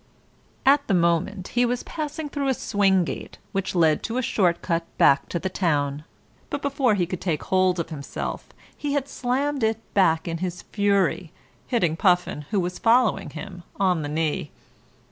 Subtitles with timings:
[0.65, 4.63] At the moment he was passing through a swing gate which led to a short
[4.63, 6.05] cut back to the town,
[6.49, 10.63] but before he could take hold of himself he had slammed it back in his
[10.63, 11.31] fury,
[11.67, 14.49] hitting Puffin, who was following him, on the knee.